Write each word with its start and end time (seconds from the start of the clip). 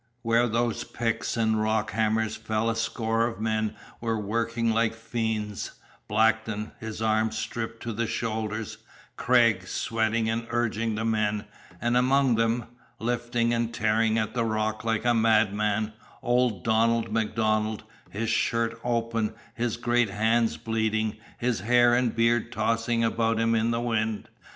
Where 0.23 0.47
those 0.47 0.83
picks 0.83 1.37
and 1.37 1.61
rock 1.61 1.91
hammers 1.91 2.35
fell 2.35 2.71
a 2.71 2.75
score 2.75 3.27
of 3.27 3.39
men 3.39 3.75
were 3.99 4.19
working 4.19 4.71
like 4.71 4.95
fiends: 4.95 5.73
Blackton, 6.07 6.71
his 6.79 7.03
arms 7.03 7.37
stripped 7.37 7.83
to 7.83 7.93
the 7.93 8.07
shoulders; 8.07 8.79
Gregg, 9.15 9.67
sweating 9.67 10.27
and 10.27 10.47
urging 10.49 10.95
the 10.95 11.05
men; 11.05 11.45
and 11.79 11.95
among 11.95 12.33
them 12.33 12.65
lifting 12.97 13.53
and 13.53 13.71
tearing 13.75 14.17
at 14.17 14.33
the 14.33 14.43
rock 14.43 14.83
like 14.83 15.05
a 15.05 15.13
madman 15.13 15.93
old 16.23 16.63
Donald 16.63 17.11
MacDonald, 17.11 17.83
his 18.09 18.31
shirt 18.31 18.79
open, 18.83 19.35
his 19.53 19.77
great 19.77 20.09
hands 20.09 20.57
bleeding, 20.57 21.17
his 21.37 21.59
hair 21.59 21.93
and 21.93 22.15
beard 22.15 22.51
tossing 22.51 23.03
about 23.03 23.37
him 23.39 23.53
in 23.53 23.69
the 23.69 23.81
wind. 23.81 24.29